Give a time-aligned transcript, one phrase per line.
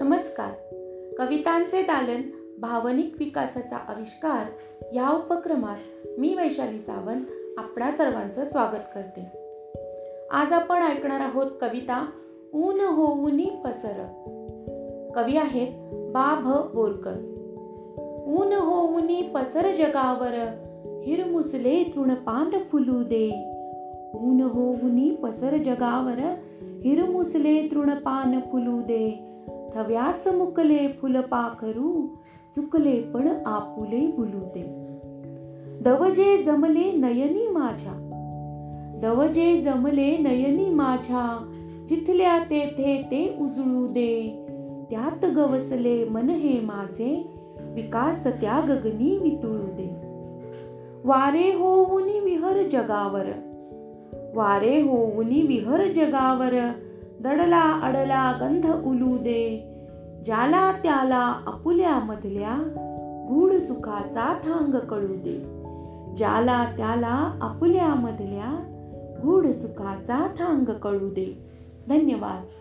[0.00, 0.52] नमस्कार.
[1.18, 2.22] कवितांचे दालन
[2.60, 4.46] भावनिक विकासाचा आविष्कार
[4.94, 7.24] या उपक्रमात मी वैशाली सावंत
[7.58, 9.20] आपणा सर्वांचं स्वागत करते.
[10.30, 12.06] आज आपण ऐकणार आहोत कविता
[12.54, 14.02] ऊन होऊनी पसर.
[15.14, 17.14] कवी आहेत बा भ बोरकर.
[18.26, 20.32] ऊन होऊनी पसर जगावर
[21.06, 23.30] हिरमुसले तृणपान फुलू दे.
[24.14, 26.18] ऊन होऊनी पसर जगावर
[26.84, 29.29] हिरमुसले तृणपान फुलू दे.
[29.74, 31.90] थव्यास मुकले फुलपाखरू
[32.54, 34.62] चुकले पण आपुले बुलू दे
[35.82, 37.92] दवजे जमले नयनी माझ्या
[39.02, 41.26] दवजे जमले नयनी माझ्या
[41.88, 44.12] जिथल्या तेथे ते उजळू दे
[44.90, 47.14] त्यात गवसले मन हे माझे
[47.74, 49.88] विकास त्या गगनी वितळू दे
[51.04, 53.30] वारे होऊनी विहर जगावर
[54.34, 56.54] वारे होऊनी विहर जगावर
[57.20, 59.72] दडला अडला गंध उलू दे.
[60.24, 62.54] ज्याला त्याला आपुल्यामधल्या
[63.28, 65.60] गूढ सुखाचा थांग कळू दे.
[66.16, 68.64] ज्याला त्याला आपुल्या मधल्या
[69.22, 71.48] गूढ सुखाचा थांग कळू दे.
[71.88, 72.59] धन्यवाद.